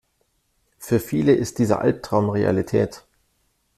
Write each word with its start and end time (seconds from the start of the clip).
Für 0.79 0.99
viele 0.99 1.33
ist 1.35 1.59
dieser 1.59 1.79
Albtraum 1.81 2.31
Realität. 2.31 3.05